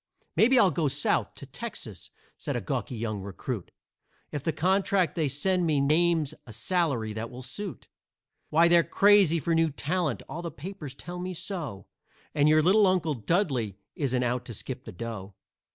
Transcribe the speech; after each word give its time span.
"Maybe 0.35 0.57
I'll 0.57 0.71
go 0.71 0.87
South 0.87 1.35
to 1.35 1.45
Texas," 1.45 2.09
said 2.35 2.55
a 2.55 2.59
gawky 2.61 2.95
young 2.95 3.21
recruit, 3.21 3.69
"If 4.31 4.41
the 4.43 4.51
contract 4.51 5.13
that 5.13 5.21
they 5.21 5.27
send 5.27 5.67
me 5.67 5.79
names 5.79 6.33
a 6.47 6.53
salary 6.53 7.13
that 7.13 7.29
will 7.29 7.43
suit. 7.43 7.87
Why, 8.49 8.67
they're 8.67 8.81
crazy 8.83 9.39
for 9.39 9.53
new 9.53 9.69
talent; 9.69 10.23
all 10.27 10.41
the 10.41 10.49
papers 10.49 10.95
tell 10.95 11.19
me 11.19 11.35
so, 11.35 11.85
And 12.33 12.49
your 12.49 12.63
little 12.63 12.87
Uncle 12.87 13.13
Dudley 13.13 13.77
isn't 13.95 14.23
out 14.23 14.43
to 14.45 14.55
skip 14.55 14.85
the 14.85 14.91
dough. 14.91 15.35